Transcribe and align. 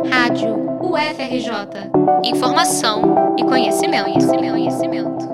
Rádio 0.00 0.54
UFRJ. 0.80 1.90
Informação 2.24 3.36
e 3.38 3.44
conhecimento, 3.44 4.04
conhecimento, 4.04 4.52
conhecimento. 4.52 5.28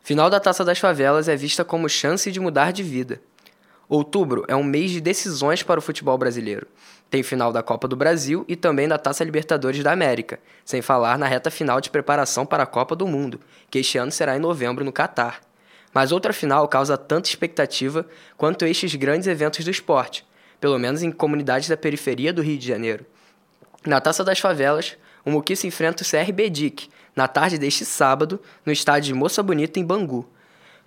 Final 0.00 0.30
da 0.30 0.40
Taça 0.40 0.64
das 0.64 0.78
Favelas 0.78 1.28
é 1.28 1.36
vista 1.36 1.62
como 1.62 1.90
chance 1.90 2.32
de 2.32 2.40
mudar 2.40 2.72
de 2.72 2.82
vida. 2.82 3.20
Outubro 3.86 4.44
é 4.48 4.56
um 4.56 4.64
mês 4.64 4.90
de 4.90 5.02
decisões 5.02 5.62
para 5.62 5.78
o 5.78 5.82
futebol 5.82 6.16
brasileiro. 6.16 6.66
Tem 7.10 7.22
final 7.22 7.52
da 7.52 7.62
Copa 7.62 7.86
do 7.86 7.96
Brasil 7.96 8.44
e 8.48 8.56
também 8.56 8.88
da 8.88 8.96
Taça 8.96 9.22
Libertadores 9.22 9.84
da 9.84 9.92
América, 9.92 10.40
sem 10.64 10.80
falar 10.80 11.18
na 11.18 11.26
reta 11.26 11.50
final 11.50 11.82
de 11.82 11.90
preparação 11.90 12.46
para 12.46 12.62
a 12.62 12.66
Copa 12.66 12.96
do 12.96 13.06
Mundo, 13.06 13.38
que 13.70 13.78
este 13.78 13.98
ano 13.98 14.10
será 14.10 14.36
em 14.36 14.40
novembro 14.40 14.84
no 14.84 14.92
Catar. 14.92 15.40
Mas 15.92 16.12
outra 16.12 16.32
final 16.32 16.66
causa 16.66 16.96
tanta 16.96 17.28
expectativa 17.28 18.06
quanto 18.38 18.64
estes 18.64 18.94
grandes 18.94 19.28
eventos 19.28 19.64
do 19.64 19.70
esporte, 19.70 20.26
pelo 20.60 20.78
menos 20.78 21.02
em 21.02 21.10
comunidades 21.10 21.68
da 21.68 21.76
periferia 21.76 22.32
do 22.32 22.42
Rio 22.42 22.58
de 22.58 22.66
Janeiro. 22.66 23.04
Na 23.84 24.00
Taça 24.00 24.24
das 24.24 24.38
Favelas, 24.38 24.96
o 25.24 25.30
Muquiça 25.30 25.66
enfrenta 25.66 26.02
o 26.02 26.06
CRB 26.06 26.50
DIC, 26.50 26.88
na 27.14 27.26
tarde 27.26 27.58
deste 27.58 27.84
sábado, 27.84 28.40
no 28.64 28.72
estádio 28.72 29.12
de 29.12 29.18
Moça 29.18 29.42
Bonita, 29.42 29.80
em 29.80 29.84
Bangu. 29.84 30.28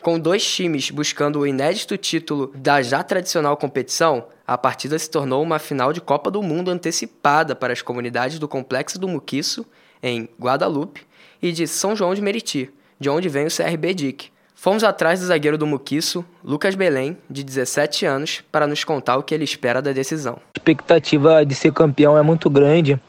Com 0.02 0.18
dois 0.18 0.46
times 0.46 0.92
buscando 0.92 1.40
o 1.40 1.48
inédito 1.48 1.98
título 1.98 2.52
da 2.56 2.82
já 2.82 3.04
tradicional 3.04 3.58
competição, 3.58 4.28
a 4.48 4.58
partida 4.58 4.98
se 4.98 5.10
tornou 5.10 5.44
uma 5.44 5.60
final 5.60 5.92
de 5.92 6.00
Copa 6.00 6.32
do 6.32 6.42
Mundo 6.42 6.72
antecipada 6.72 7.54
para 7.56 7.74
as 7.74 7.82
comunidades 7.82 8.40
do 8.40 8.48
Complexo 8.48 8.98
do 8.98 9.08
Muquiço, 9.08 9.66
em 10.02 10.30
Guadalupe, 10.40 11.06
e 11.42 11.52
de 11.52 11.68
São 11.68 11.96
João 11.96 12.16
de 12.16 12.22
Meriti, 12.22 12.72
de 13.00 13.10
onde 13.10 13.28
vem 13.28 13.46
o 13.46 13.56
CRB 13.56 13.94
DIC. 13.94 14.32
Fomos 14.62 14.84
atrás 14.84 15.20
do 15.20 15.26
zagueiro 15.26 15.58
do 15.58 15.66
Muquiço, 15.66 16.26
Lucas 16.44 16.76
Belém, 16.76 17.18
de 17.30 17.44
17 17.44 18.06
anos, 18.06 18.44
para 18.52 18.68
nos 18.68 18.84
contar 18.84 19.18
o 19.18 19.24
que 19.24 19.34
ele 19.34 19.46
espera 19.46 19.82
da 19.82 19.92
decisão. 19.94 20.34
A 20.34 20.60
expectativa 20.60 21.46
de 21.46 21.56
ser 21.56 21.72
campeão 21.72 22.18
é 22.18 22.22
muito 22.22 22.50
grande, 22.50 23.00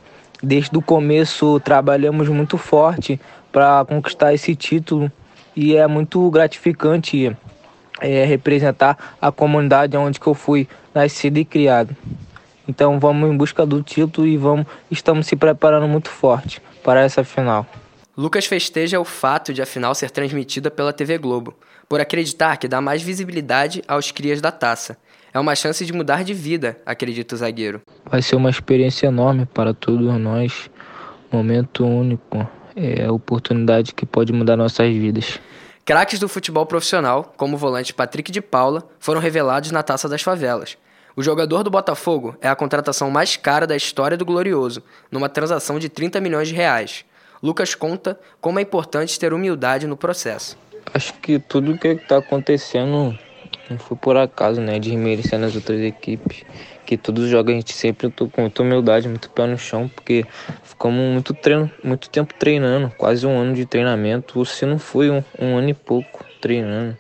Desde 0.43 0.75
o 0.77 0.81
começo 0.81 1.61
trabalhamos 1.61 2.29
muito 2.29 2.57
forte 2.57 3.21
para 3.53 3.85
conquistar 3.85 4.33
esse 4.33 4.57
título 4.57 5.13
e 5.55 5.77
é 5.77 5.87
muito 5.87 6.31
gratificante 6.31 7.37
é, 8.01 8.25
representar 8.25 9.17
a 9.21 9.31
comunidade 9.31 9.97
onde 9.99 10.19
eu 10.25 10.35
fui 10.35 10.67
nascido 10.95 11.37
e 11.37 11.45
criado. 11.45 11.95
Então 12.67 12.99
vamos 12.99 13.31
em 13.31 13.37
busca 13.37 13.67
do 13.67 13.83
título 13.83 14.27
e 14.27 14.39
vamos, 14.39 14.67
estamos 14.91 15.27
se 15.27 15.37
preparando 15.37 15.87
muito 15.87 16.09
forte 16.09 16.63
para 16.83 17.03
essa 17.03 17.23
final. 17.23 17.67
Lucas 18.21 18.45
festeja 18.45 19.01
o 19.01 19.05
fato 19.05 19.51
de 19.51 19.63
a 19.63 19.67
final 19.67 19.95
ser 19.95 20.11
transmitida 20.11 20.71
pela 20.71 20.93
TV 20.93 21.17
Globo, 21.17 21.55
por 21.89 22.03
acreditar 22.03 22.59
que 22.59 22.69
dá 22.69 22.79
mais 22.79 23.01
visibilidade 23.01 23.83
aos 23.89 24.11
crias 24.11 24.43
da 24.43 24.53
taça 24.53 24.99
é 25.33 25.41
uma 25.41 25.55
chance 25.55 25.87
de 25.87 25.93
mudar 25.95 26.23
de 26.23 26.35
vida, 26.35 26.77
acredita 26.85 27.35
o 27.35 27.39
zagueiro. 27.39 27.81
Vai 28.05 28.21
ser 28.21 28.37
uma 28.37 28.51
experiência 28.51 29.07
enorme 29.07 29.47
para 29.47 29.73
todos 29.73 30.07
nós, 30.21 30.69
momento 31.33 31.83
único, 31.83 32.47
é 32.77 33.07
a 33.07 33.13
oportunidade 33.13 33.95
que 33.95 34.05
pode 34.05 34.35
mudar 34.35 34.55
nossas 34.55 34.93
vidas. 34.93 35.41
Craques 35.83 36.19
do 36.19 36.29
futebol 36.29 36.67
profissional, 36.67 37.33
como 37.39 37.57
o 37.57 37.59
volante 37.59 37.95
Patrick 37.95 38.31
de 38.31 38.43
Paula, 38.43 38.87
foram 38.99 39.19
revelados 39.19 39.71
na 39.71 39.83
Taça 39.83 40.11
das 40.11 40.21
Favelas. 40.21 40.77
O 41.17 41.23
jogador 41.23 41.63
do 41.63 41.71
Botafogo 41.71 42.37
é 42.43 42.49
a 42.51 42.55
contratação 42.55 43.11
mais 43.11 43.39
cara 43.39 43.67
da 43.67 43.77
história 43.77 44.15
do 44.15 44.27
Glorioso, 44.27 44.83
numa 45.11 45.31
transação 45.31 45.79
de 45.79 45.89
30 45.89 46.21
milhões 46.21 46.49
de 46.49 46.55
reais. 46.55 47.07
Lucas 47.43 47.75
conta 47.75 48.19
como 48.41 48.59
é 48.59 48.63
importante 48.63 49.19
ter 49.19 49.33
humildade 49.33 49.87
no 49.87 49.97
processo. 49.97 50.59
Acho 50.93 51.15
que 51.15 51.39
tudo 51.39 51.79
que 51.79 51.89
está 51.89 52.19
acontecendo 52.19 53.19
não 53.71 53.79
foi 53.79 53.97
por 53.97 54.17
acaso, 54.17 54.61
né? 54.61 54.79
Desmerecendo 54.79 55.47
as 55.47 55.55
outras 55.55 55.81
equipes. 55.81 56.43
Que 56.85 56.97
todos 56.97 57.25
os 57.25 57.31
jogos 57.31 57.53
a 57.53 57.55
gente 57.55 57.73
sempre 57.73 58.11
com 58.11 58.41
muita 58.41 58.63
humildade, 58.63 59.09
muito 59.09 59.31
pé 59.31 59.47
no 59.47 59.57
chão, 59.57 59.89
porque 59.89 60.27
ficamos 60.65 61.01
muito, 61.01 61.33
treino, 61.33 61.71
muito 61.85 62.11
tempo 62.11 62.35
treinando, 62.35 62.93
quase 62.99 63.25
um 63.27 63.39
ano 63.39 63.55
de 63.55 63.65
treinamento. 63.65 64.45
Você 64.45 64.67
não 64.67 64.79
foi 64.79 65.09
um, 65.09 65.23
um 65.39 65.57
ano 65.57 65.69
e 65.71 65.75
pouco 65.75 66.25
treinando, 66.41 66.97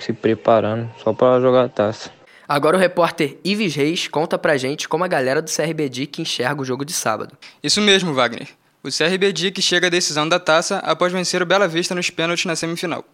se 0.00 0.12
preparando, 0.12 0.90
só 1.02 1.12
para 1.12 1.40
jogar 1.40 1.64
a 1.64 1.68
taça. 1.68 2.10
Agora 2.48 2.76
o 2.76 2.80
repórter 2.80 3.38
Ives 3.44 3.76
Reis 3.76 4.08
conta 4.08 4.36
pra 4.36 4.56
gente 4.56 4.88
como 4.88 5.04
a 5.04 5.08
galera 5.08 5.40
do 5.40 5.50
CRB 5.50 5.88
que 6.08 6.20
enxerga 6.20 6.60
o 6.60 6.64
jogo 6.64 6.84
de 6.84 6.92
sábado. 6.92 7.38
Isso 7.62 7.80
mesmo, 7.80 8.12
Wagner. 8.12 8.48
O 8.84 8.88
CRB 8.88 9.32
que 9.52 9.62
chega 9.62 9.86
à 9.86 9.90
decisão 9.90 10.28
da 10.28 10.40
taça 10.40 10.78
após 10.78 11.12
vencer 11.12 11.40
o 11.40 11.46
Bela 11.46 11.68
Vista 11.68 11.94
nos 11.94 12.10
pênaltis 12.10 12.46
na 12.46 12.56
semifinal. 12.56 13.04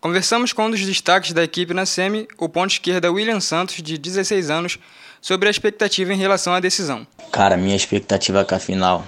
Conversamos 0.00 0.52
com 0.52 0.66
um 0.66 0.70
dos 0.70 0.86
destaques 0.86 1.32
da 1.32 1.42
equipe 1.42 1.74
na 1.74 1.84
SEMI, 1.84 2.28
o 2.38 2.48
ponto 2.48 2.70
esquerda 2.70 3.10
William 3.10 3.40
Santos, 3.40 3.82
de 3.82 3.98
16 3.98 4.48
anos, 4.48 4.78
sobre 5.20 5.48
a 5.48 5.50
expectativa 5.50 6.12
em 6.12 6.16
relação 6.16 6.54
à 6.54 6.60
decisão. 6.60 7.04
Cara, 7.32 7.56
minha 7.56 7.74
expectativa 7.74 8.44
com 8.44 8.54
a 8.54 8.60
final 8.60 9.04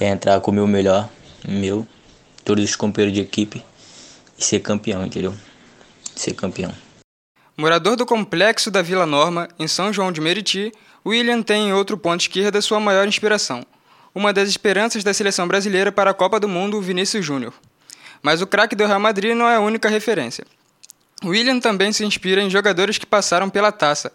é 0.00 0.08
entrar 0.08 0.40
com 0.40 0.50
o 0.50 0.54
meu 0.54 0.66
melhor, 0.66 1.08
meu, 1.46 1.86
todos 2.44 2.64
os 2.64 2.74
companheiros 2.74 3.14
de 3.14 3.22
equipe 3.22 3.64
e 4.36 4.44
ser 4.44 4.58
campeão, 4.58 5.06
entendeu? 5.06 5.32
Ser 6.16 6.34
campeão. 6.34 6.74
Morador 7.56 7.94
do 7.94 8.04
complexo 8.04 8.68
da 8.68 8.82
Vila 8.82 9.06
Norma, 9.06 9.48
em 9.60 9.68
São 9.68 9.92
João 9.92 10.10
de 10.10 10.20
Meriti, 10.20 10.72
William 11.06 11.40
tem 11.40 11.68
em 11.68 11.72
outro 11.72 11.96
ponto 11.96 12.22
esquerda 12.22 12.60
sua 12.60 12.80
maior 12.80 13.06
inspiração, 13.06 13.64
uma 14.14 14.32
das 14.32 14.48
esperanças 14.48 15.02
da 15.02 15.12
seleção 15.12 15.48
brasileira 15.48 15.90
para 15.90 16.10
a 16.10 16.14
Copa 16.14 16.38
do 16.38 16.48
Mundo, 16.48 16.80
Vinícius 16.80 17.24
Júnior. 17.24 17.52
Mas 18.22 18.40
o 18.40 18.46
craque 18.46 18.76
do 18.76 18.86
Real 18.86 19.00
Madrid 19.00 19.34
não 19.34 19.48
é 19.48 19.56
a 19.56 19.60
única 19.60 19.88
referência. 19.88 20.46
William 21.24 21.58
também 21.58 21.92
se 21.92 22.04
inspira 22.04 22.40
em 22.40 22.50
jogadores 22.50 22.98
que 22.98 23.06
passaram 23.06 23.50
pela 23.50 23.72
taça. 23.72 24.12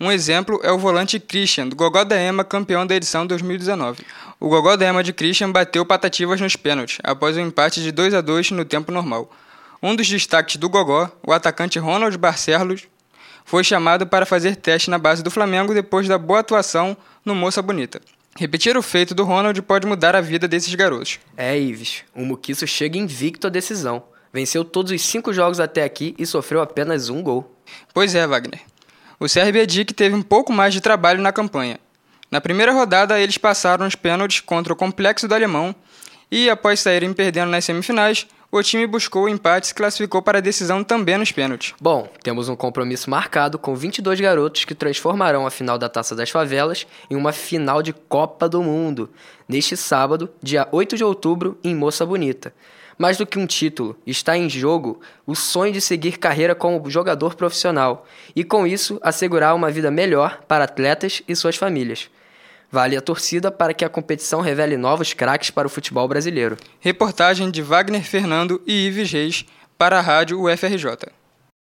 Um 0.00 0.10
exemplo 0.10 0.58
é 0.64 0.72
o 0.72 0.78
volante 0.78 1.20
Christian, 1.20 1.68
do 1.68 1.76
Gogó 1.76 2.02
da 2.02 2.16
Ema, 2.16 2.44
campeão 2.44 2.86
da 2.86 2.94
edição 2.96 3.26
2019. 3.26 4.02
O 4.40 4.48
Gogó 4.48 4.76
da 4.76 4.86
Ema 4.86 5.02
de 5.04 5.12
Christian 5.12 5.52
bateu 5.52 5.84
patativas 5.86 6.40
nos 6.40 6.56
pênaltis, 6.56 6.98
após 7.04 7.36
um 7.36 7.40
empate 7.40 7.82
de 7.82 7.92
2 7.92 8.14
a 8.14 8.20
2 8.20 8.50
no 8.52 8.64
tempo 8.64 8.90
normal. 8.90 9.30
Um 9.82 9.94
dos 9.94 10.08
destaques 10.08 10.56
do 10.56 10.68
Gogó, 10.68 11.10
o 11.24 11.32
atacante 11.32 11.78
Ronald 11.78 12.16
Barcelos, 12.16 12.88
foi 13.44 13.64
chamado 13.64 14.06
para 14.06 14.26
fazer 14.26 14.56
teste 14.56 14.90
na 14.90 14.98
base 14.98 15.22
do 15.22 15.30
Flamengo 15.30 15.74
depois 15.74 16.08
da 16.08 16.18
boa 16.18 16.40
atuação 16.40 16.96
no 17.24 17.34
Moça 17.34 17.60
Bonita. 17.62 18.00
Repetir 18.36 18.76
o 18.76 18.82
feito 18.82 19.14
do 19.14 19.24
Ronald 19.24 19.60
pode 19.62 19.86
mudar 19.86 20.16
a 20.16 20.20
vida 20.20 20.48
desses 20.48 20.74
garotos. 20.74 21.20
É, 21.36 21.58
Ives, 21.58 22.02
o 22.14 22.24
Muquiço 22.24 22.66
chega 22.66 22.98
invicto 22.98 23.46
à 23.46 23.50
decisão. 23.50 24.02
Venceu 24.32 24.64
todos 24.64 24.90
os 24.90 25.02
cinco 25.02 25.32
jogos 25.32 25.60
até 25.60 25.84
aqui 25.84 26.14
e 26.18 26.24
sofreu 26.24 26.62
apenas 26.62 27.10
um 27.10 27.22
gol. 27.22 27.54
Pois 27.92 28.14
é, 28.14 28.26
Wagner. 28.26 28.60
O 29.20 29.26
CRB 29.26 29.66
Dick 29.66 29.92
teve 29.92 30.14
um 30.14 30.22
pouco 30.22 30.52
mais 30.52 30.72
de 30.72 30.80
trabalho 30.80 31.20
na 31.20 31.30
campanha. 31.30 31.78
Na 32.30 32.40
primeira 32.40 32.72
rodada, 32.72 33.20
eles 33.20 33.36
passaram 33.36 33.86
os 33.86 33.94
pênaltis 33.94 34.40
contra 34.40 34.72
o 34.72 34.76
Complexo 34.76 35.28
do 35.28 35.34
Alemão 35.34 35.74
e, 36.30 36.48
após 36.48 36.80
saírem 36.80 37.12
perdendo 37.12 37.50
nas 37.50 37.66
semifinais, 37.66 38.26
o 38.54 38.62
time 38.62 38.86
buscou 38.86 39.24
o 39.24 39.28
empate 39.30 39.64
e 39.64 39.68
se 39.68 39.74
classificou 39.74 40.20
para 40.20 40.36
a 40.36 40.40
decisão 40.42 40.84
também 40.84 41.16
nos 41.16 41.32
pênaltis. 41.32 41.72
Bom, 41.80 42.06
temos 42.22 42.50
um 42.50 42.54
compromisso 42.54 43.08
marcado 43.08 43.58
com 43.58 43.74
22 43.74 44.20
garotos 44.20 44.66
que 44.66 44.74
transformarão 44.74 45.46
a 45.46 45.50
final 45.50 45.78
da 45.78 45.88
Taça 45.88 46.14
das 46.14 46.28
Favelas 46.28 46.86
em 47.10 47.16
uma 47.16 47.32
final 47.32 47.80
de 47.80 47.94
Copa 47.94 48.50
do 48.50 48.62
Mundo, 48.62 49.08
neste 49.48 49.74
sábado, 49.74 50.28
dia 50.42 50.68
8 50.70 50.98
de 50.98 51.02
outubro, 51.02 51.58
em 51.64 51.74
Moça 51.74 52.04
Bonita. 52.04 52.52
Mais 52.98 53.16
do 53.16 53.26
que 53.26 53.38
um 53.38 53.46
título, 53.46 53.96
está 54.06 54.36
em 54.36 54.50
jogo 54.50 55.00
o 55.26 55.34
sonho 55.34 55.72
de 55.72 55.80
seguir 55.80 56.18
carreira 56.18 56.54
como 56.54 56.90
jogador 56.90 57.34
profissional 57.34 58.06
e, 58.36 58.44
com 58.44 58.66
isso, 58.66 59.00
assegurar 59.02 59.54
uma 59.54 59.70
vida 59.70 59.90
melhor 59.90 60.42
para 60.46 60.64
atletas 60.64 61.22
e 61.26 61.34
suas 61.34 61.56
famílias. 61.56 62.10
Vale 62.72 62.96
a 62.96 63.02
torcida 63.02 63.50
para 63.50 63.74
que 63.74 63.84
a 63.84 63.88
competição 63.90 64.40
revele 64.40 64.78
novos 64.78 65.12
craques 65.12 65.50
para 65.50 65.66
o 65.66 65.70
futebol 65.70 66.08
brasileiro. 66.08 66.56
Reportagem 66.80 67.50
de 67.50 67.60
Wagner 67.60 68.02
Fernando 68.02 68.62
e 68.66 68.86
Ives 68.86 69.12
Reis 69.12 69.44
para 69.76 69.98
a 69.98 70.00
Rádio 70.00 70.40
UFRJ. 70.40 71.12